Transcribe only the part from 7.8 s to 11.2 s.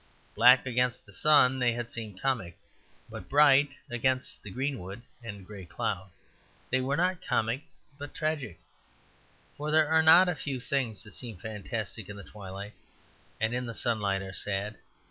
but tragic; for there are not a few things that